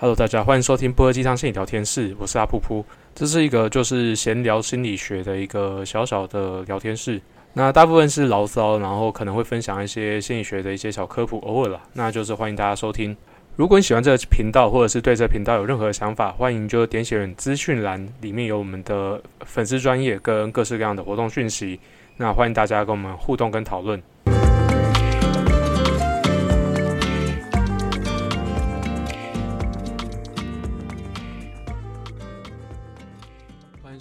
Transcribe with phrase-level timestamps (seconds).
[0.00, 2.84] Hello，大家欢迎收听波尔鸡汤心理聊天室，我是阿噗噗。
[3.16, 7.20] 这是一个就是闲聊心理学的一个小小的聊天室。
[7.52, 13.16] 那大部分是牢骚，然后可能会分享一些心理学的一些小科普，偶尔啦，那就是欢迎大家收听。
[13.56, 21.80] 如果你喜欢这个频道，或者是对这个频道有任何想法，欢迎就点选资讯栏里面有我们的粉丝专业跟各式各样的活动讯息。
[22.16, 24.00] 那欢迎大家跟我们互动跟讨论。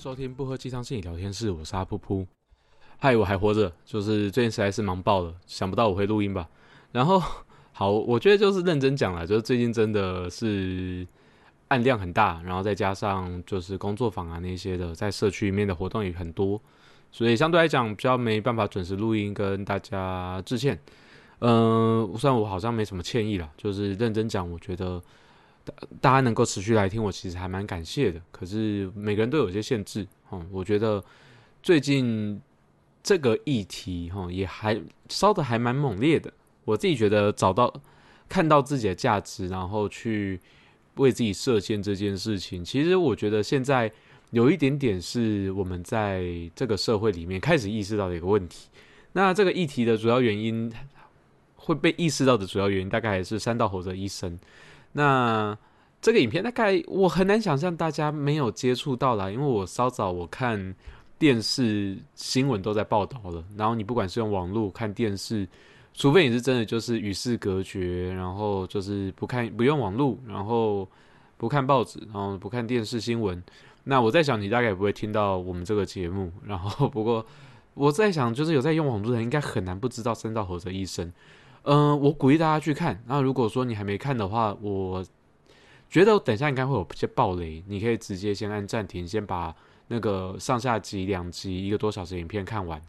[0.08, 2.26] 收听不喝鸡汤心理聊天室，我是阿噗噗。
[2.98, 6.48] 嗨，我还活着，就是最近实在是忙爆了，想不到我会录音吧。
[6.94, 7.22] 然后。
[7.74, 11.06] 好，我觉得就是认真讲了，就是最近真的是
[11.68, 16.62] 案量很大，然后再加上就是工作坊啊那些的，在社区里面的活动也很多，
[17.12, 20.80] 所以相对来讲比较没办法准时录音跟大家致歉。
[21.40, 25.04] 嗯，虽然我好像没什么歉意啦，就是认真讲，我觉得
[26.00, 28.22] 大家能够持续来听我，其实还蛮感谢的。
[28.32, 31.04] 可是每个人都有些限制，嗯，我觉得
[31.62, 32.42] 最近
[33.04, 36.32] 这个议题哈也还烧的还蛮猛烈的。
[36.66, 37.74] 我自己觉得找到
[38.28, 40.40] 看到自己的价值，然后去
[40.96, 43.92] 为自己设限这件事情，其实我觉得现在
[44.32, 48.68] 有一点点是我们在这个社会里面开始意识到的一个问题。
[49.14, 50.72] 那这个议题的主要原因
[51.56, 54.38] 会被意识到的主要原因，大概还是三道猴子医生。
[54.98, 55.56] 那
[56.02, 60.74] 这个影片大概我很难想象大家没有接触到啦，因为我稍早我看
[61.20, 65.48] 电视新闻都在报道了，然后你不管是用网络看电视。
[66.00, 70.88] 除非你是真的就是与世隔绝，然后就是不看不用网络，然后
[71.38, 73.44] 不看报纸，然后不看电视新闻。
[73.86, 76.32] 那我在想，你大概也不会听到我们这个节目。
[76.46, 77.26] 然后，不过
[77.74, 81.08] 我在想，就是有在用网络的人，应该很难不知道《深道猴子医生》。
[81.70, 83.04] 嗯，我鼓励大家去看。
[83.08, 85.06] 那如果说你还没看的话，我
[85.90, 89.54] 觉得等一下应该会有些暴雷，你可以直接先按暂停，先把
[89.90, 92.82] 那个上下集两集一个多小时影片看完。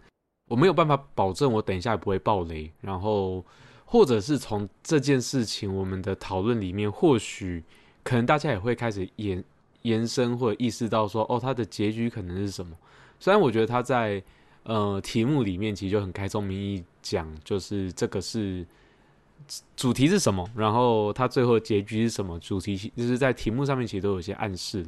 [0.49, 3.45] 我没有办法保证我等一下不会爆雷，然后
[3.85, 7.65] 或者是从这件事情我们的讨论里面，或许
[8.05, 9.43] 可能大家也会开始延
[9.83, 12.77] 延伸或者意识到说，哦，它的结局可能是什么？
[13.19, 14.23] 虽然我觉得他在
[14.63, 18.67] 呃题目里面其实就很开宗明义讲，就是这个是
[19.77, 22.39] 主题是什么，然后它最后结局是什么？
[22.39, 24.87] 主题就是在题目上面其实都有些暗示。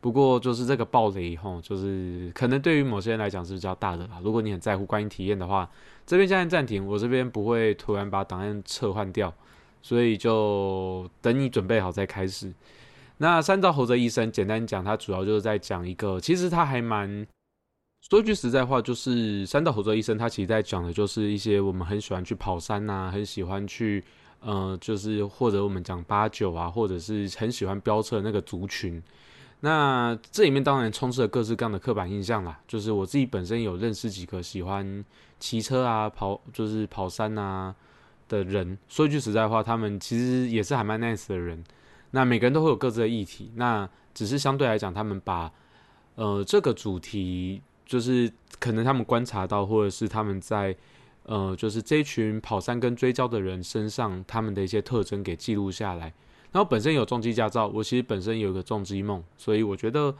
[0.00, 4.20] 不过就是这个暴雷吼，就是可能对于某些人来讲是比较大的啦。
[4.22, 5.66] 如果你很在乎观影体验的话，
[6.04, 9.32] 这边现在暂停，我这边不会突然把档案撤换掉，
[9.80, 12.52] 所以就等你准备好再开始。
[13.16, 17.26] 那三兆猴子医生，简单讲，他主要就是在讲一个，其实他还蛮
[18.10, 24.04] 说句实在话，就是三道猴子医生，他其实在讲的就是一些我们很喜欢去跑山呐，很喜欢去，
[24.40, 29.02] 呃，就是或者我们讲八九啊，或者是很喜欢飙车那个族群。
[29.60, 35.02] 那这里面当然充斥了各式各样的刻板印象啦，就是我自己本身有认识几个喜欢
[35.40, 37.74] 骑车啊、跑就是跑山啊
[38.28, 38.76] 的人。
[38.86, 41.64] 说句实在话，他们其实也是还蛮 nice 的人。
[42.10, 45.50] 那每个人都会有各自的议题，那只是相对来讲，他们把
[46.16, 50.74] 呃这个主题，就是可能他们观察到，或者是他们在
[51.24, 56.12] 呃就是这群跑山跟追焦的人身上，他们的一些特征给记录下来。
[56.52, 60.14] 然后本身有重机驾照，我其实本身有一个重机梦，所以我觉得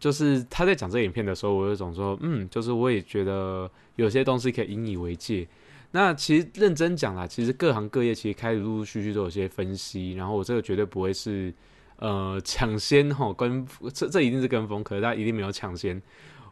[0.00, 5.46] 就是他在讲这影片的时候，我有种说，嗯，就是我也觉得有些东西可以引以为戒。
[5.92, 11.52] 那其实认真讲啦，其实各行各业其实开始陆陆续续都有些分析，然后我这个绝对不会是
[11.98, 16.00] 呃抢先哈跟这 这一定是跟风，可是他一定没有抢先。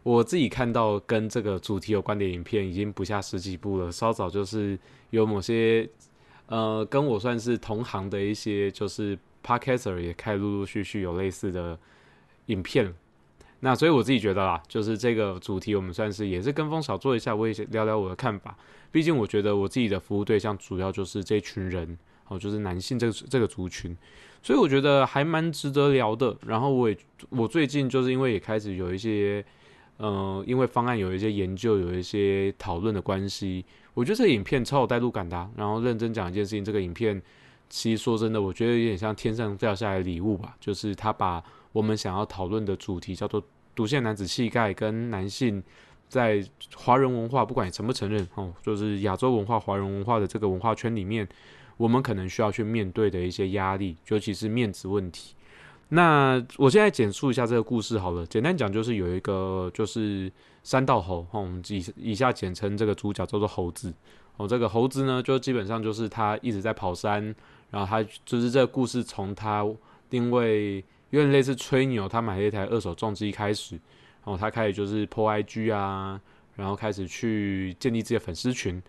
[0.04, 4.78] 我自己看到跟这个主题有关的影片已经不下十几部了，稍早就是
[5.10, 5.90] 有某些。
[6.46, 11.76] 呃，跟我算是同行的一些，就是 podcaster 也开陆陆续续有类似的
[12.46, 12.94] 影片。
[13.60, 18.54] 那所以我自己觉得啦，就是这个主题我们算是也是跟风少做一下，我也聊聊我的看法。
[18.92, 21.98] 毕竟我觉得我自己的服务对象主要就是这群人，
[22.28, 23.96] 哦，就是男性这个这个族群，
[24.42, 26.36] 所以我觉得还蛮值得聊的。
[26.46, 26.96] 然后我也
[27.30, 29.42] 我最近就是因为也开始有一些，
[29.96, 33.64] 呃，因为方案有一些研究，有一些讨论的关系。
[33.94, 37.22] 我觉得这个影片超有代入感的，然后认真讲一件事情，这个影片
[37.70, 41.42] 其实说真的，我觉得有点像天上掉下来的礼物吧，就是他把
[41.72, 43.40] 我们想要讨论的主题叫做
[43.74, 45.62] 独线男子气概跟男性
[46.08, 46.44] 在
[46.74, 51.28] 华人文化，不管承不承认哦，就是亚洲文化、华人文化的这个文化圈里面，
[51.76, 55.34] 我们可能需要去面对的一些压力，尤其是面子问题。
[55.90, 60.30] 那我现在简述一下这个故事好了，简单讲就是有一个就是
[60.62, 63.92] 三道猴，我们以以下简称这个主角叫做猴子。
[64.36, 67.22] 哦，这个猴子呢，就基本上就是他一直在跑山，
[67.70, 69.64] 然后他就是这个故事从他
[70.10, 73.76] 因为有点类似吹牛，他买了一台二手重机开始，
[74.24, 76.20] 然后他开始就是破 IG 啊，
[76.56, 78.82] 然后开始去建立自己的粉丝群，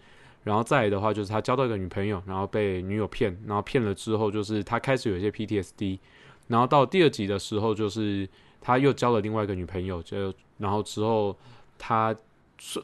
[0.44, 6.00] 然后再来的话就是他交到一个女朋友，然后被女友骗，然后骗了之后就是他开始有一些 PTSD，
[6.48, 8.28] 然后到第二集的时候就是
[8.62, 11.36] 他又交了另外一个女朋友，就然后之后
[11.78, 12.16] 他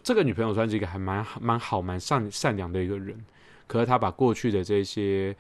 [0.04, 3.18] 这个女朋友算是一个还蛮蛮好蛮善善良的一个人，
[3.68, 5.36] 可是他把过去的这些。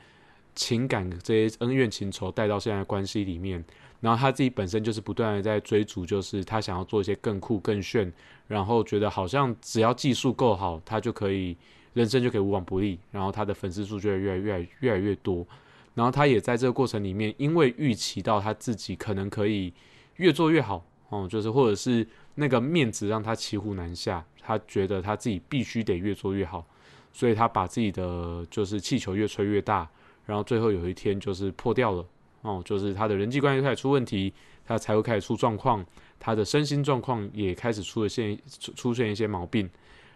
[0.54, 3.64] 情感这些恩怨情仇带到现在关系里面，
[4.02, 8.12] 然后他自己本身就是不断的在追逐，就是他想要做一些更酷更炫，
[8.50, 11.56] 然后觉得好像只要技术够好，他就可以
[11.94, 15.48] 人生就可以无往不利，然后他的粉丝数就会越来越越来越多，
[15.94, 19.74] 然后他也在这个过程里面，因为预期到他自己可能可以
[20.16, 26.66] 越做越好哦，就是或者是那个面子让他骑虎难下，他觉得他自己必须得越做越好，
[27.12, 29.90] 所以他把自己的就是气球越吹越大。
[30.26, 32.06] 然后最后有一天就是破掉了
[32.42, 34.32] 哦，就是他的人际关系开始出问题，
[34.66, 35.86] 他才会开始出状况，
[36.20, 39.70] 他的身心状况也开始出了现出出现一些毛病。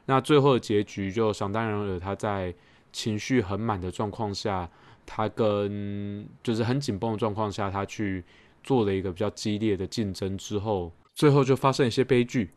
[0.06, 2.54] 那最后的结局就想当然了，他在
[2.94, 4.70] 情绪很满的状况下，
[5.06, 8.24] 他跟就是很紧绷的状况下，他去
[8.64, 12.52] 做了一个比较激烈的竞争之后，最后就发生一些悲剧。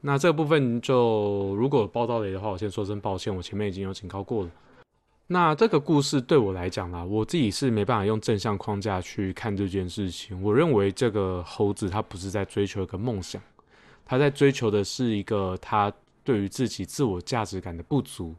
[0.00, 4.50] 那这个部分就如果报道雷的话，我先说声抱歉，我前面已经有警告过了。
[5.26, 10.42] 那这个故事对我来讲啦，我自己是没办法用正向框架去看这件事情。
[10.42, 13.40] 我认为这个猴子他不是在追求一个梦想，
[14.04, 15.90] 他在追求的是一个他
[16.22, 18.34] 对于自己自我价值感的不足，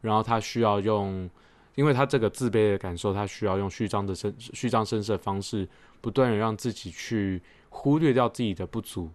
[0.00, 1.28] 然后他需要用，
[1.78, 5.68] 因为他这个自卑的感受，他需要用虚张的声虚张声势的方式，
[6.00, 9.08] 不断的让自己去忽略掉自己的不足。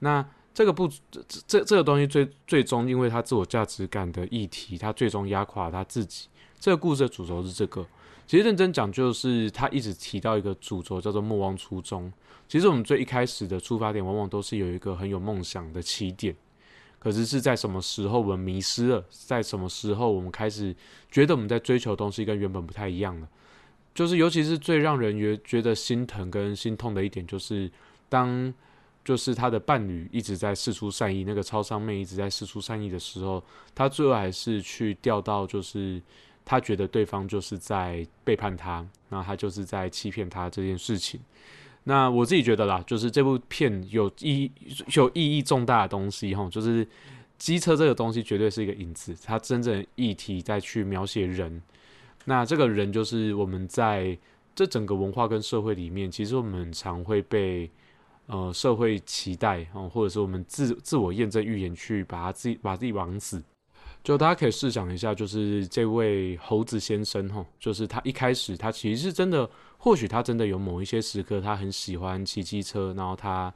[0.00, 0.22] 那
[0.52, 6.28] 这个不这这这个东西最最终，因为他自我价值感的议题，他最终压垮他自己。
[6.60, 7.86] 这个故事的主轴是这个，
[8.26, 12.12] 其实认真讲，就是他一直提到一个主轴叫做莫忘初衷。
[12.46, 16.36] 其实我们最一开始的出发点，往往都是有一个很有梦想的起点，
[17.04, 19.04] 可是是在什么时候我们迷失了？
[19.10, 20.74] 在什么时候我们开始
[21.10, 23.28] 觉得我们在追求东西跟原本不太一样了？
[23.94, 27.70] 就是尤其是最让人觉觉得心疼跟心痛的一点，就是
[28.08, 28.52] 当
[29.04, 36.02] 就是他的伴侣一直在试出善意，那个超商妹一直在试出善意的时候，他最后还是去掉到就是。
[36.46, 41.18] 他觉得对方就是在背叛他，那他就是在欺骗他这件事情。
[41.84, 44.50] 那我自己觉得啦，就是这部片有意
[44.94, 46.86] 有意义重大的东西哈，就是
[47.36, 51.62] 机车这个东西绝对是一个影子，它真正议题在去描写人。
[52.24, 54.16] 那这个人就是我们在
[54.54, 57.70] 这整个文化跟社会里面，其实我们常会被
[58.28, 63.42] 呃社会期待哦，或者是我们自自我验证预言去把他自己把自己绑死。
[64.04, 69.48] 就大家可以试想一下，就是这位猴子先生哈，就是他一开始他其实是真的，
[69.78, 73.50] 或许他真的有某一些时刻他很喜欢骑机车，然后他，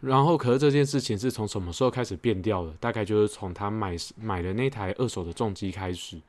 [0.00, 2.72] 然后可是这件事情是从什么时候开始变掉的？
[2.78, 6.20] 大概就是从他买买的那台二手的重机开始。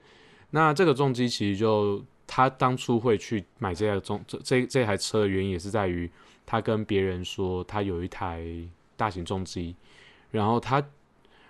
[0.49, 6.09] 那这个重机其实就他当初会去买这台重这这这台车的原因，也是在于
[6.47, 8.43] 他跟别人说他有一台
[8.97, 9.75] 大型重机，
[10.31, 10.83] 然后他。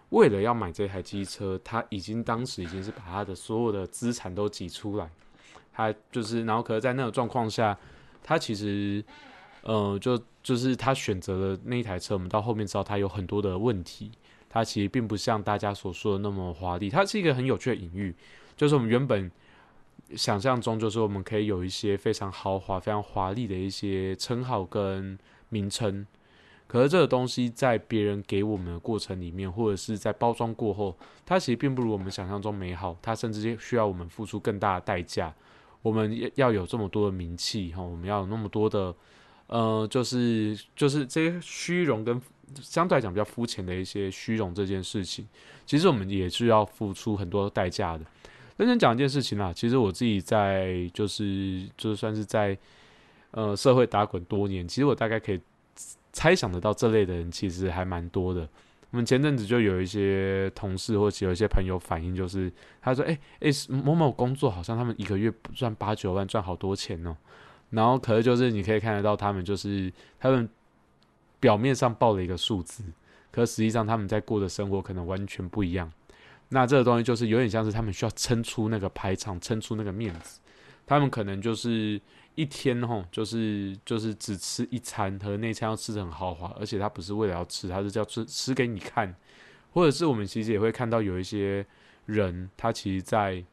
[0.10, 5.10] 为了要买这台机车，他已经当时已经是把他的所有的资产都挤出来，
[5.72, 7.78] 他就是，然后可是，在那种状况下，
[8.24, 9.04] 他其实，
[9.62, 12.16] 呃，就就是他选择了那一台车。
[12.16, 14.12] 我们到后面知道，他有很多的问题，
[14.50, 16.90] 他其实并不像大家所说的那么华丽。
[16.90, 18.16] 它是一个很有趣的隐喻，
[18.58, 19.32] 就是我们原本
[20.16, 26.08] 想象中，就是我们可以有一些非常豪华、非常华丽的一些称号跟名称。
[26.70, 30.96] 可是这个东西在别人给我们的过程里面，或者是在包装过后，
[31.26, 32.96] 它其实并不如我们想象中美好。
[33.02, 35.34] 它甚至需要我们付出更大的代价。
[35.82, 38.94] 我们要有这么多的名气，哈，我们要有那么多的，
[39.48, 42.22] 呃，就是就是这些虚荣跟
[42.62, 45.28] 相对来讲比较肤浅的一些虚荣这件事情，
[45.66, 48.06] 其实我们也是要付出很多代价的。
[48.58, 52.56] 认真讲一件事情啦，其实我自己在就是就算是在
[53.32, 55.42] 呃社会打滚多年，其实我大概可以。
[56.12, 58.48] 猜想得到这类的人其实还蛮多的。
[58.92, 62.52] 我们前阵子就有一些同事或者有一些朋友反映，就是
[62.82, 67.16] 他说：“哎哎，某某工作好像他们一个月赚八九万，赚好多钱哦。”
[67.70, 70.50] 然后可是就是你可以看得到他们就是他们
[71.40, 72.84] 表面上报了一个数字，
[73.32, 75.92] 可实际上他们在过的生活可能完全不一样。
[76.48, 80.40] 那这个东西就是有点像是他们需要撑出那个排场，撑出那个面子。
[80.88, 82.02] 他们可能就是。
[82.36, 89.14] 一天吼，就是就是只吃一餐，和那餐要吃的很豪华，而且他不是为了要吃，他是叫吃吃给你看，
[89.74, 91.66] 或者是我们其实也会看到有一些
[92.06, 93.44] 人，他其实，在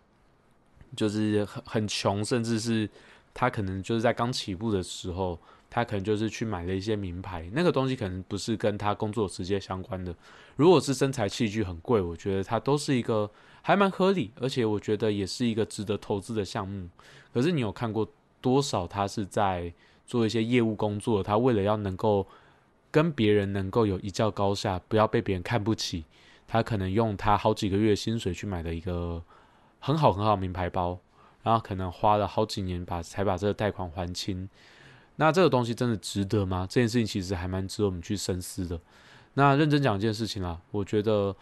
[0.95, 2.89] 就是很很穷，甚至是
[3.35, 10.15] 他可能就是在刚起步的时候，他可能就是去买了一些名牌，那个东西可能不是跟他工作直接相关的。
[10.55, 13.31] 如果是身材器具很贵，我觉得它都是一个
[13.61, 16.89] 还蛮合理，而且我觉得也是一个值得投资的项目。
[17.35, 19.73] 可是你有看过多少他是在
[20.07, 21.23] 做一些业务工作？
[21.23, 22.27] 他为了要能够
[22.91, 26.05] 跟别人能够有一较高下，不要被别人看不起，
[26.47, 29.23] 他可能用他好几个月薪水去买的一个
[29.81, 30.99] 很好很好名牌包，
[31.43, 34.49] 然后可能花了好几年把才把这个贷款还清。
[35.17, 36.67] 那这个东西真的值得吗？
[36.69, 38.79] 这件事情其实还蛮值得我们去深思的。
[39.35, 41.35] 那认真讲一件事情啦，我觉得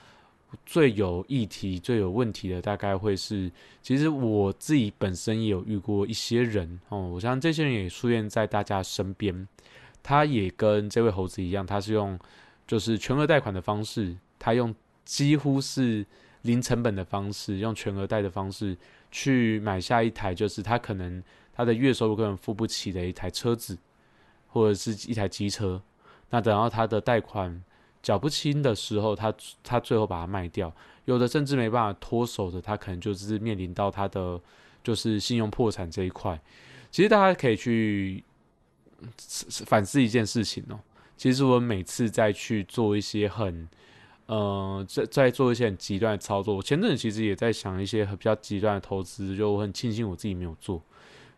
[0.64, 3.50] 最有议题、最有问题的，大概会是，
[3.82, 9.46] 其实我自己本身也有遇过一些人哦，我相信这些人也出现在大家身边。
[10.02, 12.18] 他也跟这位猴子一样，他是用
[12.66, 16.04] 就是全额贷款的方式，他用几乎是
[16.42, 18.76] 零成本的方式，用全额贷的方式
[19.10, 21.22] 去买下一台，就是他可能
[21.54, 23.78] 他的月收入根本付不起的一台车子，
[24.48, 25.80] 或者是一台机车。
[26.28, 27.64] 那等到他的贷款
[28.04, 29.34] 缴不清的时候，他
[29.64, 30.72] 他最后把它卖掉，
[31.06, 34.40] 有的甚至没办法脱手的，他可能就是面临到他的
[34.84, 36.40] 就是信用破产这一块。
[36.92, 38.22] 其实大家可以去。
[39.66, 40.80] 反思一件事情哦，
[41.14, 43.68] 其实我每次再去做一些很，
[44.24, 46.54] 呃，在在做一些很极端的操作。
[46.54, 50.80] 我前阵子其实也在想一些比较极端的投资，就我很庆幸我自己没有做。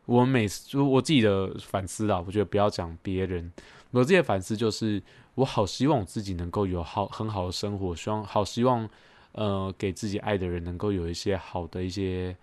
[0.04, 3.50] 我每次就我自己的反思啊，我觉得不要讲别人，
[3.90, 5.02] 我自己的反思就是，
[5.36, 8.88] 我好希望我自己能够有好很好的生活，希望好希望
[9.32, 12.36] 呃给自己爱的人能够有一些好的一些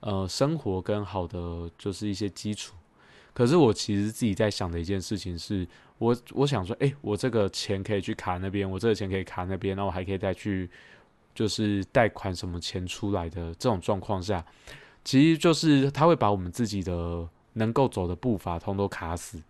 [0.00, 2.74] 呃生活跟好的就是一些基础。
[3.32, 5.66] 可是我其实自己在想的一件事情是，
[5.98, 10.70] 我我想说，哎，我这个钱可以去卡那边，我这个钱可以卡那边，那我还可以再去，
[11.34, 14.44] 就是贷款什么钱出来的这种状况下，
[15.02, 19.42] 其实就是他会把我们自己的能够走的步伐通都卡死，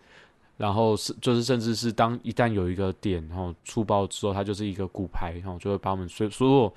[0.57, 6.75] 然后是就是甚至是当一旦有一个点然后出包之后，它就是一个骨牌，然后就会把我们所所有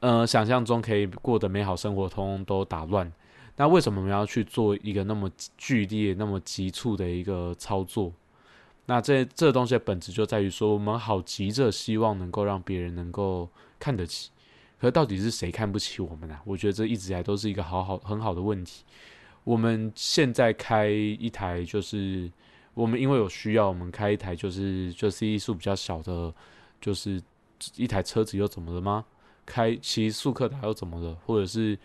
[0.00, 3.10] 呃想象中可以过的美好生活通都打乱。
[3.56, 8.12] 那为什么我们要去做一个那么剧烈、那么急促的一个操作？
[8.84, 14.30] 那这这东西的本质就在于说，我们好急着希望能够让别人能够看得起，
[14.78, 16.38] 可到底是谁看不起我们呢？
[16.44, 18.84] 我觉得这一直以来都是一个好好很好的问题。
[19.42, 22.30] 我们现在开一台，就是
[22.76, 26.32] 我们因为有需要，我们开一台就是就 C 数比较小的，
[26.80, 27.20] 就是
[27.74, 29.04] 一台车子又怎么了吗？
[29.44, 31.16] 开骑速克达又怎么了？
[31.26, 31.76] 或者是？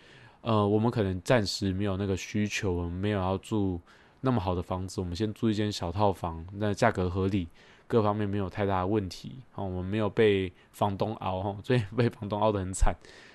[0.42, 3.80] 呃，我们可能暂时没有那个需求，我们没有要住
[4.22, 7.46] 那么好的房子，我们先租一间小套房，那价格合理，
[7.86, 9.36] 各方面没有太大的问题。
[9.54, 12.92] 哦，我们没有被房东熬，哈，所以被房东熬得很惨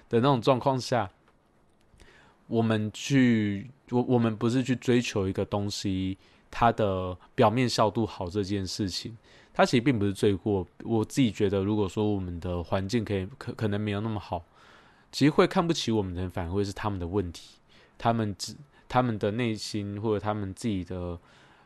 [0.10, 1.10] 的那种状况下，
[2.48, 6.18] 我们去，我我们不是去追求一个东西，
[6.50, 9.18] 它的表面效度好这件事情，
[9.54, 10.68] 它其实并不是罪过。
[10.84, 14.44] 我自己觉得，如果说我们的环境可以可可能没有那么好。
[15.10, 17.60] 其实会看不起我们的人，反而会是他们的问题。
[17.98, 18.56] 他们只
[18.90, 21.18] 他们的内心或者他们自己的，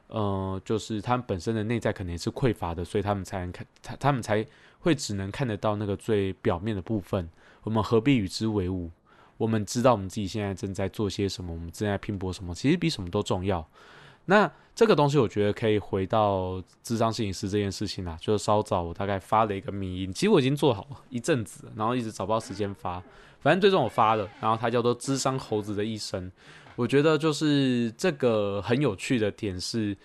[0.08, 4.46] 呃，就是他们本身的内在可能也是匮乏的，所以他们才能看他他们才
[4.80, 7.28] 会只能看得到那个最表面的部分。
[7.64, 8.92] 我们何必与之为伍？
[9.38, 13.68] 我们知道我们自己现在正在做些什么，我们正在拼搏什么，其实比什么都重要。
[14.25, 18.18] 那这个东西，我觉得可以回到智商摄影师这件事情啦。
[18.22, 23.04] 就是稍早我大概发了一个迷音，其实我已经做好了一阵子，然后一直找不到时间发。
[23.40, 26.30] 反正最终我发了，然后它叫做《智商猴子的一生》。
[26.75, 29.96] 我觉得就是这个很有趣的点是，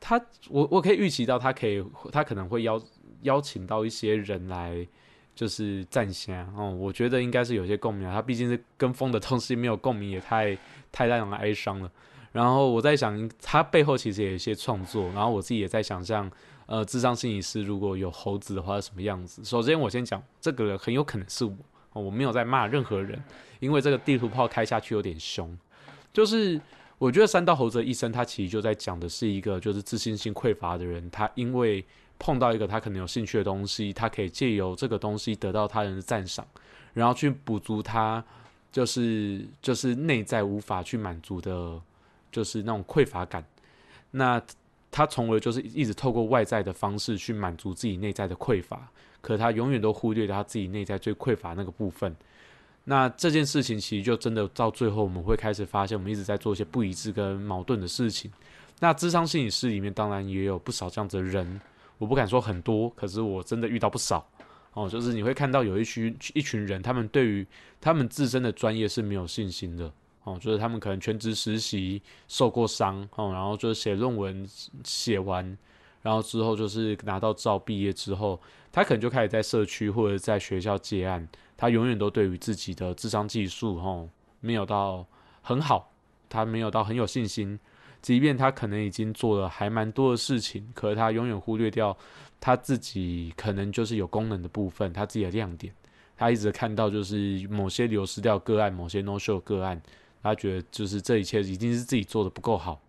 [0.00, 2.80] 他我我可以预期到他可以，他可能会邀
[3.22, 4.86] 邀请到一些人来，
[5.34, 6.70] 就是赞先哦。
[6.70, 8.14] 我觉得应该是有些共鸣啊。
[8.14, 10.56] 他毕竟是跟风的东西没有共鸣，也太
[10.90, 11.90] 太让人哀伤了。
[12.36, 15.06] 然后我在想，他背后其实也有一些创作。
[15.14, 16.30] 然后我自己也在想象，
[16.66, 19.42] 呃，智商心理师如果有猴子的话是什么样子。
[19.42, 21.56] 首先我先讲，这个很有可能是我。
[21.94, 23.18] 我没有在骂任何人，
[23.58, 25.56] 因为这个地图炮开下去有点凶。
[26.12, 26.60] 就是
[26.98, 31.82] 我觉得三道猴子的一生，他其实就在讲的是一个就是自信心匮乏的人，他因为
[32.18, 36.46] 碰到一个他可能有兴趣的东西，他可以借由这个东西得到他人的赞赏，
[36.92, 38.22] 然后去补足他
[38.70, 41.80] 就是就是内在无法去满足的，
[42.36, 43.42] 就是那种匮乏感。
[44.10, 44.42] 那
[44.90, 48.86] 他从而就是一直透过外在的方式去满足自己内在的匮乏。
[49.22, 52.14] 可他永远都忽略了他自己内在最匮乏那个部分。
[52.84, 58.30] 那这件事情其实就真的到最后，我们会开始发现，我们一直在做一些不一致跟矛盾的事情。
[58.78, 61.60] 那智商心理师里面当然也有不少这样子的人，
[61.98, 64.24] 我不敢说很多，可是我真的遇到不少
[64.74, 64.88] 哦。
[64.88, 67.44] 就是你会看到有一群一群人，他们对于
[67.80, 69.92] 他们自身的专业是没有信心的
[70.26, 74.44] 哦，就是他们可能全职实习受过伤哦，然后就是写论文
[74.82, 75.56] 写完，
[76.02, 78.40] 然后之后就是拿到照毕业之后，
[78.72, 84.08] 他可能就开始在社区或者在学校接案，他永远都对于自己的智商技术哦
[84.40, 85.06] 没有到
[85.42, 85.92] 很好，
[86.28, 87.56] 他没有到很有信心，
[88.02, 91.96] 即便他可能已经做了还蛮多的事情，可是他永远忽略掉
[92.40, 95.72] 他自己可能就是有功能的部分，他自己的亮点，
[96.16, 99.80] 他一直看到就是某些流失掉个案，某些 no show 个案。
[100.26, 102.80] 他觉得就是这一切一定是自己做的不够好，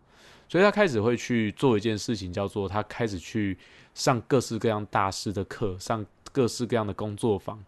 [0.50, 3.58] 所以他开始会去做一件事情，叫做他开始去
[3.94, 7.64] 上各式各样大师的课，上各式各样的工作坊，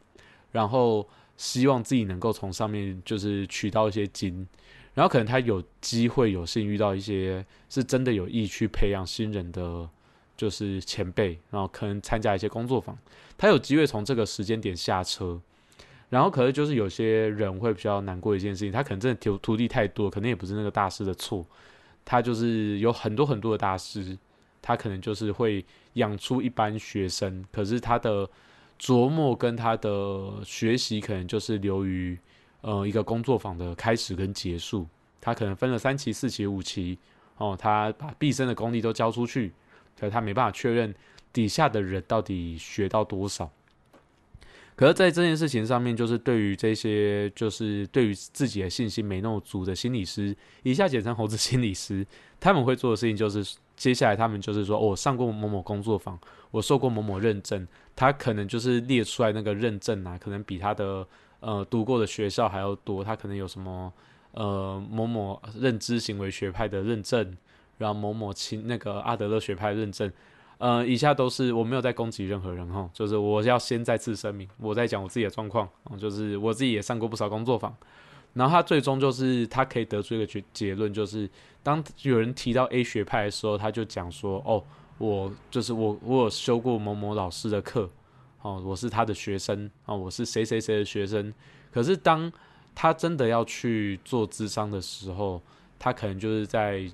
[0.52, 1.08] 然后
[1.38, 4.48] 希望自己能够从上面就是取到一些金，
[4.94, 9.90] 然后可能他有机会有幸遇到一些是真的有意去培养新人的，
[10.36, 12.98] 就是前辈，然后可能参加一些工作坊，
[13.38, 15.42] 他有机会从这个时间点下车。
[16.10, 21.46] 然后可能就是有些人会比较难过一件事情，他可能真的徒徒弟太多，可能也不是那个大师的错，
[22.04, 24.18] 他就是有很多很多的大师，
[24.62, 25.64] 他可能就是会
[25.94, 28.28] 养出一班学生，可是他的
[28.80, 32.18] 琢磨跟他的学习可能就是流于
[32.62, 34.88] 呃一个工作坊的开始跟结束，
[35.22, 36.98] 他可能分了三期、四期、五期，
[37.38, 39.52] 哦，他把毕生的功力都交出去，
[40.00, 40.94] 可他没办法确认
[41.32, 43.52] 底下的人到底学到多少。
[44.80, 50.34] 可是，在这件事情上面，就是对于这些，就是对于自己的信心没那么足的心理师，
[50.64, 52.08] 以下简称猴子心理师，
[52.40, 56.18] 他们会做的事情就是，接下来他们就是说，我上过某某工作坊，
[56.50, 61.06] 我受过某某认证，他可能就是列出来那个认证啊，可能比他的
[61.42, 63.92] 呃读过的学校还要多，他可能有什么
[64.32, 67.36] 呃某某认知行为学派的认证，
[67.80, 70.10] 然后某某亲那个阿德勒学派认证。
[70.60, 77.74] 呃，以下都是我没有在攻击任何人哈，就是我要先再次声明，我在讲我自己的状况，就是我自己也上过不少工作坊，
[78.34, 81.30] 然后他最终就是他可以得出一个结结论，就是
[81.64, 84.62] 当有人提到 A 学派的时候，他就讲说，哦，
[84.98, 87.90] 我就是我我有修过某某老师的课，
[88.42, 91.34] 哦，我是他的学生，哦，我是谁谁谁的学生，
[91.72, 92.30] 可是当
[92.76, 95.42] 他真的要去做智商的时候，
[95.80, 96.92] 他可能就是在。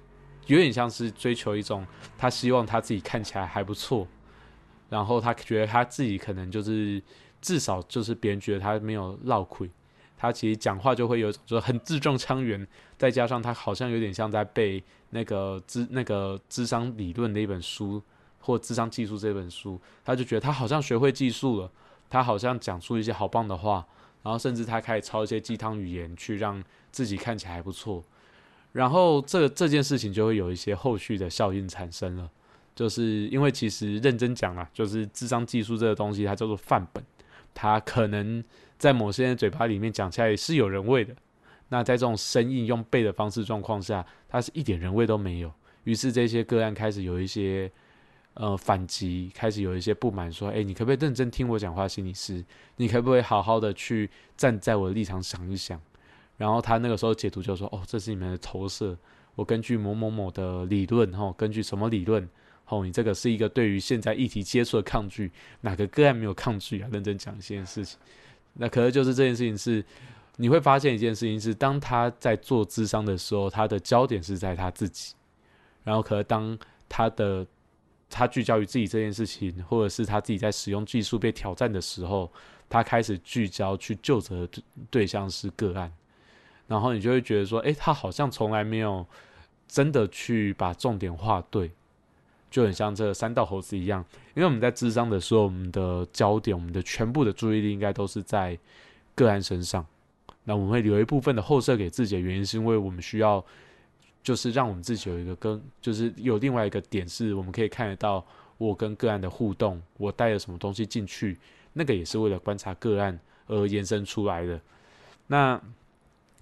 [0.47, 1.85] 有点像是追求一种，
[2.17, 4.07] 他希望他自己看起来还不错，
[4.89, 7.01] 然后他觉得他自己可能就是
[7.41, 9.69] 至少就是别人觉得他没有落亏，
[10.17, 12.65] 他其实讲话就会有就很字正腔圆，
[12.97, 18.01] 再加上他好像有点像在背那个智那个智商理论的一本书
[18.39, 21.71] 或智商技术这本书，他就觉得他好像学会技术了，
[22.09, 23.85] 他好像讲出一些好棒的话，
[24.21, 28.03] 然后甚至他开始抄一些鸡汤语言去让自己看起来还不错。
[28.75, 32.29] 然后这这件事情就会有一些后续的效应产生了，
[32.75, 37.01] 就是因为其实认真讲啊，就是智商技术这个东西，它叫做范本，
[37.53, 38.43] 它可能
[38.77, 41.15] 在某些人嘴巴里面讲起来是有人味的，
[41.69, 45.49] 那在这种生硬用背的方式状况下，它是一点人味都没有。
[45.85, 47.71] 于是这些个案开始有一些
[48.33, 52.43] 呃反击，开始有一些不满，说：“哎，你可不可以认真听我讲话，心理师？
[52.75, 55.79] 你可不可以好好的去站在我的立场想一想？”
[56.37, 58.97] 然后他那个时候解读就说：“哦，这是你们的投射。
[59.35, 62.27] 我根据某某某的理论，哈，根据什么理论？
[62.67, 65.31] 哦，你这个是一个对于现在议题接触的抗拒。
[65.61, 66.89] 哪个个案没有抗拒啊？
[66.91, 67.99] 认真讲一件事情。
[68.53, 69.83] 那可能就是这件事情是，
[70.37, 75.13] 你会发现一件事情是，当他在做智商的时候，他的焦点是在他自己。
[75.83, 76.57] 然后，可能当
[76.89, 77.45] 他的
[78.09, 82.31] 他聚焦于自己这件事情，或者是他自己在使用技术被挑战的时候，
[82.67, 84.47] 他开始聚焦去就责
[84.89, 85.91] 对象是个案。”
[86.67, 89.05] 然后你就会觉得说，诶，他好像从来没有
[89.67, 91.69] 真的去把重点画对，
[92.49, 94.03] 就很像这三道猴子一样。
[94.33, 98.57] 因为我们在智商的时候，我们的焦点、我们的全部的注意力应该都是在
[99.13, 99.85] 个案身上。
[100.43, 103.43] 那我们会留一部分的后设给自己的原因，是因为我们需要，
[104.23, 108.25] 就是让我们自己有一个跟，就是有另外一个点，是我们可以看得到
[108.57, 111.37] 我跟个案的互动，我带了什么东西进去，
[111.73, 114.59] 那个也是为了观察个案而延伸出来的。
[115.27, 115.61] 那。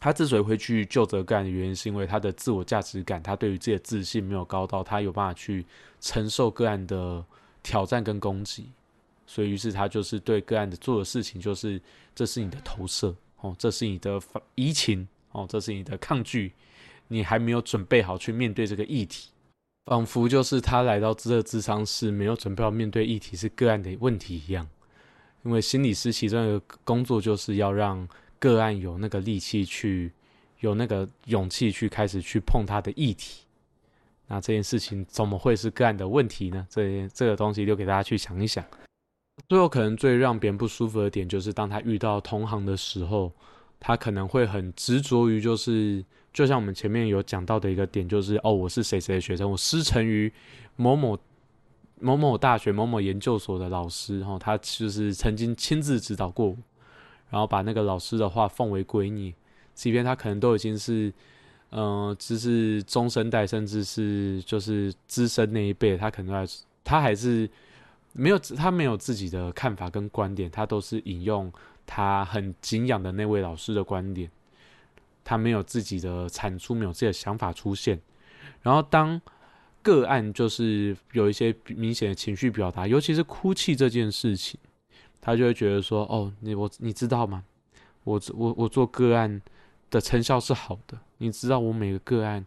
[0.04, 5.66] 他之所以会去就责干的原因，是因为他的自我价值感，他对于自己的自信没有高到他有办法去
[6.02, 7.24] 承受个案的
[7.64, 8.70] 挑战跟攻击，
[9.26, 11.82] 所以于是他就是对个案的做的事情，就是
[12.14, 14.22] 这是你的投射哦，这是你的
[14.56, 16.52] 移情哦，这是你的抗拒，
[17.08, 19.30] 你还没有准备好去面对这个议题，
[19.86, 24.68] 仿佛就是他来到这个智商是没有准备好面对议题是个案的问题一样，
[25.44, 28.06] 因为心理师其中一个工作就是要让。
[28.44, 30.12] 个案有那个力气去，
[30.60, 33.46] 有那个勇气去开始去碰他的议题，
[34.28, 36.68] 那这件事情怎么会是个案的问题呢？
[36.70, 38.62] 这这个东西留给大家去想一想。
[39.48, 43.32] 最后可能最让别人不舒服的点，就是当他遇到同行的时候，
[43.80, 46.04] 他可能会很执着于就是
[46.34, 50.30] 就像我们前面有讲到的一个点，就是哦，我是谁谁的学生，我师承于
[50.76, 51.18] 某某
[52.02, 56.58] 某某大学某某研究所的老师，然后他就是曾经亲自指导过我，
[57.34, 59.34] 然后把那个老师的话奉为圭臬，
[59.74, 61.12] 即便他可能都已经是，
[61.72, 67.50] 嗯，只是中生代，甚至是就是资深那一辈，他可能还是他还是
[68.12, 71.52] 没有他没有自己的看法跟观点，他都是引用
[71.88, 74.30] 他很敬仰的那位老师的观点。
[75.26, 77.98] 他没有自己的产出，没有自己的想法出现。
[78.62, 79.20] 然后当
[79.82, 84.60] 个案就是有一些明显的情绪表达，尤其是哭泣这件事情，
[85.26, 87.46] 他就会觉得说：“哦，你我你知道吗？
[88.04, 89.42] 我我我做个案
[89.90, 90.98] 的成效是好的。
[91.20, 92.46] 你知道我每个个案，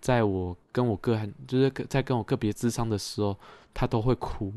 [0.00, 3.38] 在我跟我个案就是在跟我个别智商的时候，
[3.72, 4.52] 他都会哭，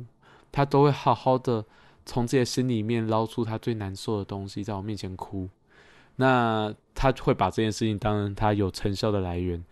[0.51, 1.63] 他都会好好的
[2.08, 5.47] 从自己的心里面捞出他最难受的东西，在我面前哭。”
[6.17, 9.63] 那他会把这件事情当成他有成效的来源，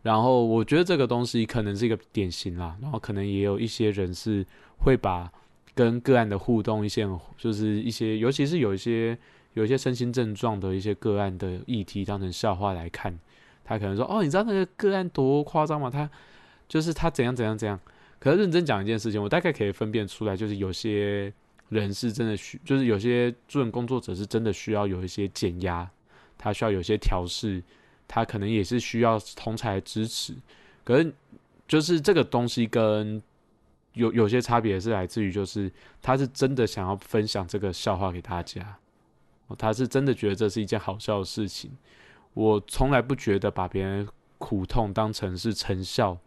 [0.00, 4.44] 然后我觉得这个东西可能是一个典型啦，然后可能也有一些人是
[4.78, 5.30] 会把
[5.74, 9.16] 跟个案的互动一些，就是一些尤其是有一些
[9.54, 13.18] 有一些身心症状的一些个案的议题当成笑话来看，
[13.64, 15.90] 他可能说哦，你知道那个个案多夸张吗？
[15.90, 16.08] 他
[16.68, 17.78] 就是他怎样怎样怎样，
[18.18, 21.32] 可是认真讲一件事情，我大概可以分辨出来，就是有些。
[21.68, 25.90] 人是真的需，就是有些助人工作者是真的需要有一些减压，
[26.36, 27.62] 他需要有些调试，
[28.06, 30.34] 他可能也是需要同才支持。
[30.84, 31.14] 可是，
[31.66, 33.22] 就是这个东西跟
[33.94, 38.76] 有有些差别是来自于，就是他是真的想要分享这个笑话给大家，
[39.58, 41.70] 他是真的觉得这是一件好笑的事情。
[42.34, 46.18] 我从来不觉得把别人苦痛当成是成效，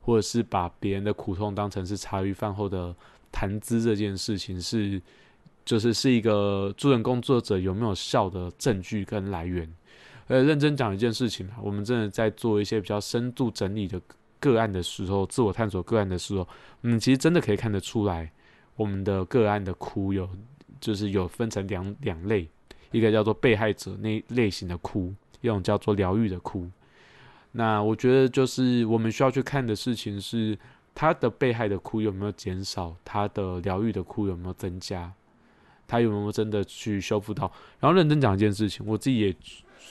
[0.00, 2.94] 或者是把别人的苦痛当成是茶余饭后的。
[3.32, 5.00] 谈资这件事情是，
[5.64, 9.72] 就是是一个助人工作者有没有效的证据跟来源。
[10.26, 14.02] 呃，认真讲一件事情啊，我们真的在做一些比较深度整理的
[14.40, 16.48] 个案的时候，自我探索个案的时候，
[16.82, 18.32] 嗯，其实真的可以看得出来，
[18.74, 20.28] 我们的个案的哭有，
[20.80, 22.48] 就是有分成两两类，
[22.90, 26.68] 一个叫做被害者那类型的哭，一种叫做疗愈的哭。
[27.52, 30.58] 那我觉得就是我们需要去看的事情是。
[30.92, 32.94] 他的被害的哭有没有减少？
[33.04, 35.10] 他的疗愈的哭有没有增加？
[35.86, 37.50] 他有没有真的去修复到？
[37.78, 39.32] 然后认真讲一件事情，我自己也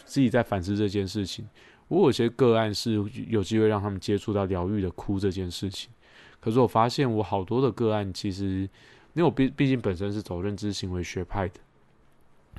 [0.06, 1.48] 自己在反思这件事情。
[1.90, 2.94] 我有些个案是
[3.28, 5.90] 有机会让他们接触到疗愈的哭这件事情，
[6.40, 8.62] 可是我发现我好多的个案其实，
[9.14, 11.60] 因为我毕毕竟本身是走认知行为学派的，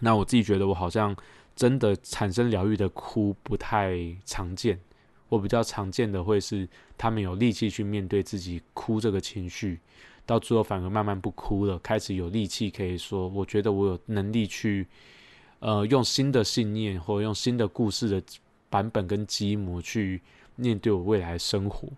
[0.01, 1.17] 那我自己觉得我好像
[1.57, 4.79] 真的产生疗愈的哭不太常见。
[5.29, 9.79] 我比较常见的会是，他们有力气去面对自己哭这个情绪，
[10.27, 14.89] 到最后反而慢慢不哭了，开始有力气可以说，我觉得我有能力去，
[15.61, 18.21] 呃，用新的信念或用新的故事的
[18.71, 20.23] 版本跟积模去
[20.57, 21.89] 面对我未来生活，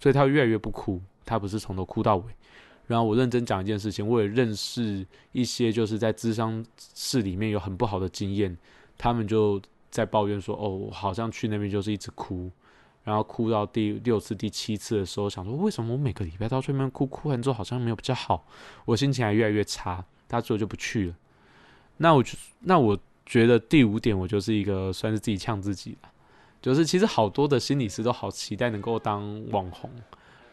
[0.00, 2.24] 所以他越来越不哭，他不是从头哭到尾。
[2.88, 8.56] 然后我认真讲一件事情，我也认识一些就是在智商室里面有很不好的经验，
[8.98, 12.50] 他们就在抱怨说，哦，我好像去那边就是一直哭。
[13.04, 18.46] 然后哭到第六次、第七次的时候，想说为什么我每个礼拜到这边哭，哭完之后好像没有比较好，
[18.86, 20.02] 我心情还越来越差。
[20.26, 21.14] 他最后就不去了。
[21.98, 26.10] 那我就那我觉得第五点，我就是一个算是自己呛自己了，
[26.64, 29.90] 就是其实好多的心理师都好期待能够当网红，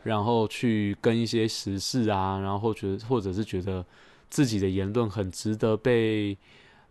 [0.03, 3.85] 然后去跟一些时事啊，然后觉得或者是觉得
[4.29, 6.37] 自己的言论很值得被。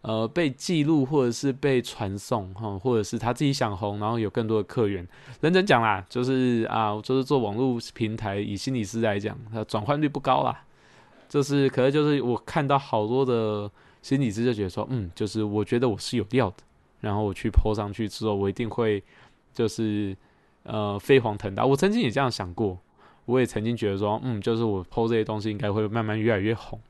[0.02, 5.06] 呃，被记录或者是被传送哈，或者是他自己想红，然后有更多的客源。
[5.42, 10.64] 认真讲啦，就是啊，就是做网络平台，以心理师来讲，它转换率不高啦。
[11.28, 16.56] 就是可能就是我看到好多的心理师就觉得说，嗯，就是我觉得我是有料的，
[17.00, 19.02] 然后我去 PO 上去之后，我一定会
[19.52, 20.16] 就是
[20.62, 21.66] 呃飞黄腾达。
[21.66, 22.78] 我曾经也这样想过，
[23.24, 26.80] 我也曾经觉得说，嗯，就是我 PO 这些东西应该会慢慢越来越红。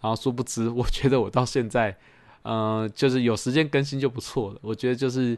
[0.00, 1.96] 然后殊不知，我觉得我到现在。
[2.44, 4.58] 嗯，就是有时间更新就不错了。
[4.62, 5.36] 我觉得就是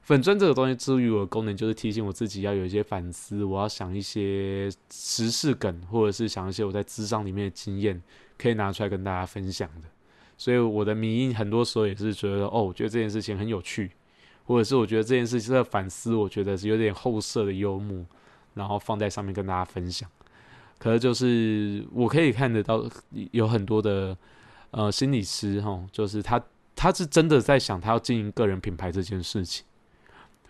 [0.00, 8.00] 粉钻这个东西，至于我的功能就是提醒我自己要有一些反思，我要想一些时事梗，或者是想一些我在智商里面的经验，
[8.38, 9.88] 可以拿出来跟大家分享的。
[10.36, 13.90] 所以我的迷音很多时候也是觉得，哦，我觉得这件事情很有趣，
[14.44, 18.04] 或者是我觉得这件事情的反思，我觉得是有点后设的幽默，
[18.54, 20.08] 然后放在上面跟大家分享。
[20.78, 22.84] 可是就是我可以看得到
[23.32, 24.16] 有很多的。
[24.72, 26.42] 呃，心理师哈，就是他，
[26.74, 29.64] 他是真的在想他要经营个人品牌这件事情。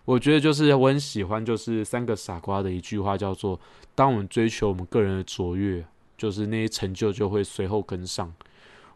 [0.04, 3.60] 我觉得就是我很喜欢，就是三个傻瓜的一句话，叫做
[3.94, 5.84] “当我们追求我们个人的卓越，
[6.16, 8.32] 就是那些成就就会随后跟上。”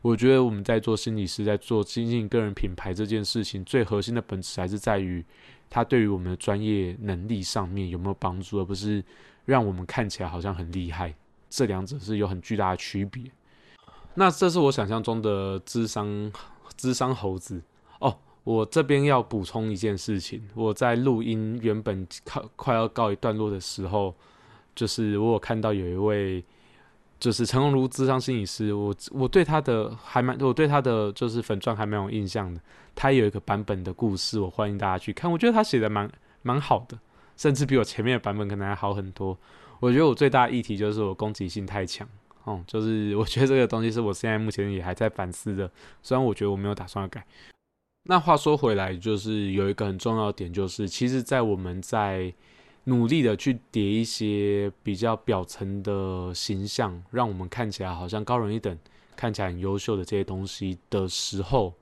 [0.03, 5.25] 我觉得我们在做心理师，在做经营个人品牌这件事情，最核心的本质还是在于
[5.69, 9.05] 它对于我们的专业能力上面有没有帮助，而不是
[9.45, 11.15] 让我们看起来好像很厉害。
[11.51, 13.25] 这两者是有很巨大的区别。
[14.15, 16.33] 那这是我想象中的智商
[16.77, 17.61] 智商猴子
[17.99, 18.17] 哦。
[18.43, 24.15] 我这边要补充一件事情，我在录音原本快快要告一段落的时候，
[24.75, 26.43] 就是我有看到有一位
[27.21, 32.59] 就是陈鸿儒智商心理师，我我对他的还蛮，我对他的就是粉钻还蛮有印象的。
[32.95, 35.31] 他有一个版本的故事，我欢迎大家去看。
[35.31, 36.11] 我觉得他写的蛮
[36.43, 36.99] 蛮好的，
[37.37, 39.39] 甚至比我前面的版本可能还好很多。
[39.79, 42.09] 我觉得我最大的议题就是我攻击性太强，
[42.45, 45.71] 哦，就是 我觉得这个东西是我现在目前也还在反思的。
[46.03, 47.25] 虽然我觉得我没有打算要改。
[48.05, 52.33] 那话说回来，就是有一个很重要的点，就是其实，在我们在
[52.91, 58.77] 努力的去叠一些比较表层的形象，让我们看起来好像高人一等，
[59.15, 61.73] 看起来很优秀的这些东西的时候，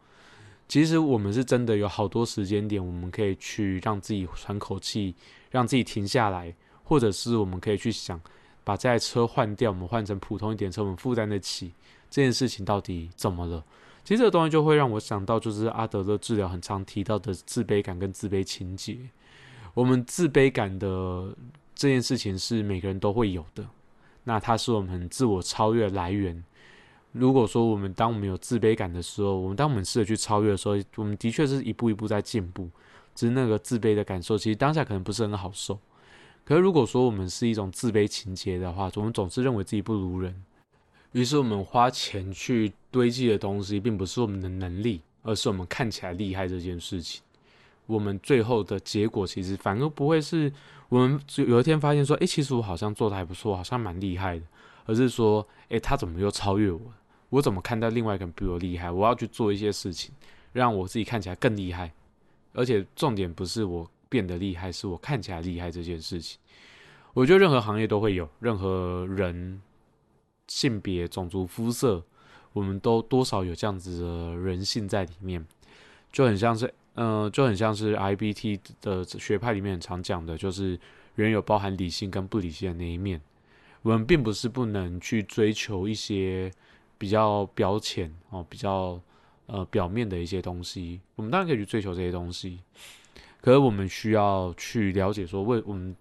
[0.69, 5.15] 其实我们是真的有好多时间点，我们可以去让自己喘口气，
[5.51, 8.21] 让自己停下来，或者是我们可以去想，
[8.63, 11.73] 把这台车换掉，我们换成普通一点车，我们负担得起
[12.11, 13.65] 这件事情到底怎么了？
[14.05, 18.99] 其实这个东西就会让我想到，就是阿德勒治疗很常提到的自卑感跟自卑情节。
[19.79, 21.33] 我们自卑感的
[21.73, 23.65] 这件事情是每个人都会有的，
[24.25, 26.43] 那它是我们自我超越来源。
[27.13, 32.69] 如果说我们当我们有自卑感的时候，我们当我们试着去超越的时候，我们的确是一步一步在进步。
[33.15, 35.79] 只是那个自卑的感受，其实当下可能不是很好受。
[36.45, 40.35] 可是如果说我们是一种自卑情节的话，我们总是认为自己不如人。
[41.13, 47.23] 于是我们花钱去堆积的东西，并不是我们的能力，而是我们看起来厉害这件事情。
[47.89, 50.53] 我们最后的结果，其实反而不会是
[50.89, 54.45] 我们有一天发现说，诶，其实我好像做的还不错，好像蛮厉害的，
[54.87, 56.81] 而是说，诶，他怎么又超越我？
[57.31, 58.89] 我怎么看到另外一个人比我厉害？
[58.89, 60.15] 我要去做一些事情，
[60.53, 61.93] 让我自己看起来更厉害。
[62.53, 66.39] 而且重点不是我变得厉害，是我看起来厉害这件事情。
[67.15, 69.61] 我觉得任何行业都会有，任何人。
[70.51, 72.03] 性别、种族、肤色，
[72.55, 75.47] 我们都多少有这样子的人性在里面，
[76.11, 80.77] 就很像是，呃，就很像是 I B T 的学派里面常讲的，就是
[81.15, 83.21] 人有包含理性跟不理性的那一面。
[83.83, 86.51] 我们并不是不能去追求一些
[86.99, 89.01] 比较表浅哦、比较
[89.47, 92.59] 呃表面的一些东西，我们当然可以去追求这些东西，
[93.41, 95.95] 可是我们需要去了解说，为我们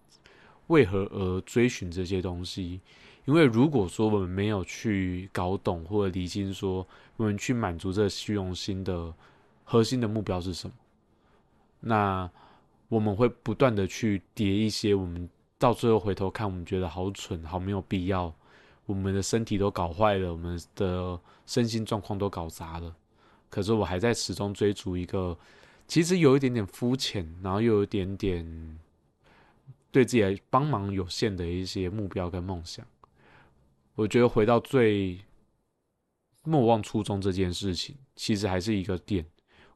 [0.65, 2.81] 为何而追寻这些东西。
[3.25, 9.13] 因为如果说我们没有去搞懂或者理清，说我们去满足这虚荣心的
[9.63, 10.73] 核心的目标是什么，
[11.87, 12.29] 那
[12.89, 18.33] 我们会不断的去叠一些，我们到最后回头看，我们觉得好蠢，好没有必要，
[18.85, 22.95] 我们的身体都搞坏了，我们的身心状况都搞砸了，
[23.49, 25.37] 可是我还在始终追逐一个
[25.87, 28.79] 其实有一点点肤浅，然后又有一点点
[29.91, 32.85] 对自己帮忙有限的一些目标跟梦想。
[33.95, 35.19] 我觉得回到最
[36.43, 39.25] 莫忘初衷这件事情，其实还是一个点。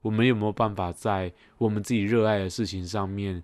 [0.02, 3.44] 我们有没有办法在我们自己热爱的事情上面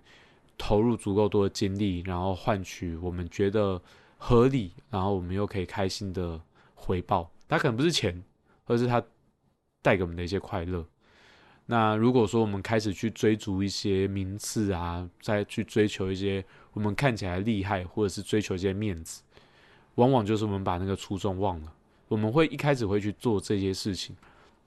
[0.56, 3.80] 投入足够多的精力，然后换取我们觉得
[4.16, 6.40] 合理，然后我们又可以开心的
[6.74, 7.30] 回报？
[7.48, 8.22] 它可能不是钱，
[8.66, 9.02] 而是它
[9.82, 10.84] 带给我们的一些快乐。
[11.66, 19.22] 那如果说我们开始去追逐一些名次啊，再去追求一些我们看起来厉害，或者是追求一些面子。
[19.96, 21.72] 往往就是我们把那个初衷忘了。
[22.08, 24.16] 我们会一开始会去做这些事情，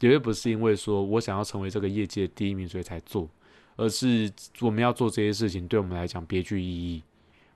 [0.02, 3.30] 绝对不是因为说我想要成为这个业界第一名所以才做，
[3.76, 7.04] 而是我们要做这些事情对我们来讲别具意义，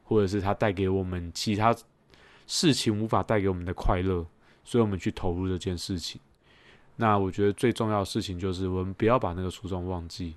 [0.04, 1.76] 或者是它带给我们其他
[2.46, 4.24] 事情无法带给我们的快乐，
[4.64, 6.22] 所以我们去投入这件事情。
[6.98, 10.36] 那我觉得最重要的事情就是我们不要把那个初衷忘记。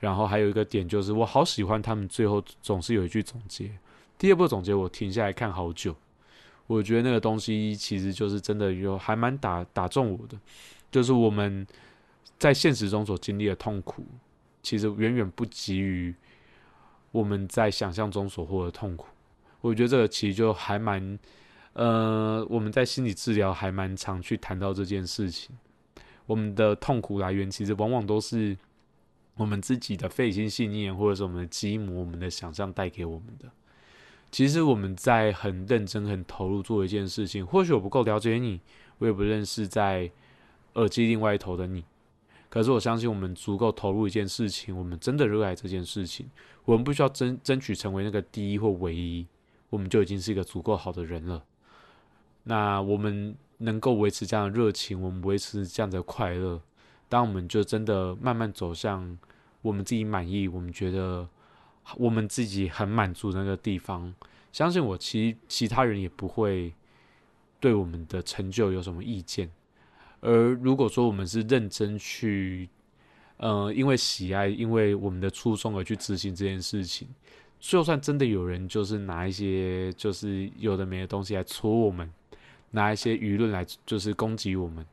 [0.00, 3.70] 然后还有一个点就是，我好喜欢他们最后总是有一句总结。
[4.16, 5.94] 第二部总结我停下来看好久。
[6.66, 10.38] 我觉得那个东西其实就是真的有还蛮打打中我的，
[10.94, 11.66] 就是我们
[12.38, 14.06] 在现实中所经历的痛苦，
[14.62, 16.14] 其实远远不及于
[17.10, 19.08] 我们在想象中所获的痛苦。
[19.60, 21.18] 我觉得这个其实就还蛮，
[21.72, 25.58] 呃，我们在心理治疗还蛮常去谈到这件事情。
[26.26, 28.56] 我们的痛苦来源其实往往都是
[29.34, 33.50] 我们自己的费心信念，或者是我们的积木、我们的想象带给我们的。
[34.30, 37.44] 其实我们在很认真、很投入做一件事情。
[37.44, 38.60] 或许我不够了解你，
[38.98, 40.08] 我也不认识在
[40.74, 41.84] 耳机另外一头的你。
[42.48, 46.30] 可是我相信，我们足够投入一件事情，我们真的热爱这件事情。
[46.64, 49.26] 我们不需要争争取成为那个第一或唯一，
[49.70, 51.44] 我们就已经是一个足够好的人了。
[52.44, 56.62] 那我们能够维持这样的热情，我们维持这样的快乐，
[57.08, 59.18] 当我们就真的慢慢走向
[59.62, 61.28] 我们自己满意，我们觉得
[61.96, 64.14] 我们自己很满足那个地方，
[64.52, 66.72] 相信我，其其他人也不会
[67.58, 69.50] 对我们的成就有什么意见。
[70.24, 72.68] 而如果说我们是认真去，
[73.36, 77.06] 呃，因为喜爱，因为我们的初衷而去执行这件事情，
[77.60, 82.10] 就算真的有人就是拿一些就是有的没的东西来戳我们，
[82.70, 84.84] 拿一些舆论来就是攻击我们，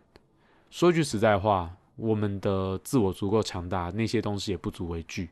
[0.69, 1.75] 说句实在话。
[1.97, 5.29] 我们的自我足够强大，那些东西也不足为惧。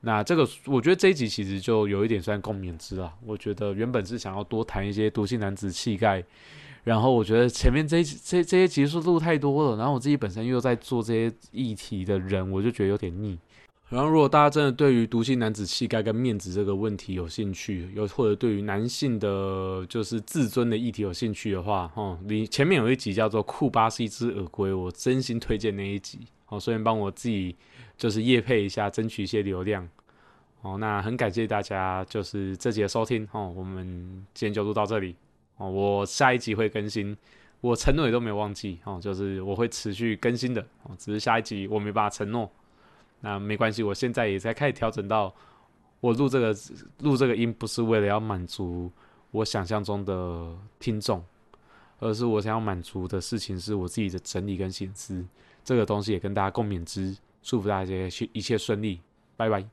[0.00, 3.12] 那这个，我觉得这一集其实就有一点算共勉之了。
[3.22, 6.24] 我觉得原本是想要多谈一些毒性男子气概，
[6.86, 13.36] 然后我觉得前面这这这些集数录太多了，然后我自己本身又在做这些议题的人，我就觉得有点腻。
[13.88, 26.20] 然后，如果大家真的对于独性男子气概跟面子这个问题有兴趣，又或者对于男性的就是自尊的议题有兴趣的话，哦，你前面有一集叫做《库巴是一只耳龟》，我真心推荐那一集。
[26.48, 27.56] 哦，顺便帮我自己
[27.98, 29.88] 就是夜配一下，争取一些流量。
[30.62, 33.26] 哦，那很感谢大家就是这集的收听。
[33.32, 33.86] 哦，我们
[34.32, 35.16] 今天就录到这里。
[35.56, 37.16] 哦，我下一集会更新，
[37.60, 38.78] 我承诺也都没有忘记。
[38.84, 40.60] 哦，就是我会持续更新的。
[40.82, 42.50] 哦，只是下一集我没办法承诺。
[43.20, 45.34] 那没关系，我现在也在开始调整到，
[46.00, 46.54] 我录这个
[47.00, 48.92] 录这个音不是为了要满足
[49.30, 51.24] 我想象中的听众，
[51.98, 55.24] 而是我想要满足的事情是我自己的整理跟心思，
[55.64, 59.00] 这个东西也跟大家共勉之，祝福大家一切一切顺利，
[59.36, 59.64] 拜拜。